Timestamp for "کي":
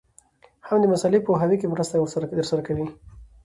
1.61-1.67